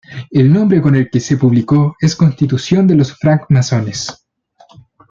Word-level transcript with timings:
El 0.31 0.51
nombre 0.51 0.81
con 0.81 0.95
el 0.95 1.11
que 1.11 1.19
se 1.19 1.37
publicó 1.37 1.95
es 1.99 2.15
"Constitución 2.15 2.87
de 2.87 2.95
los 2.95 3.13
Francmasones". 3.19 4.25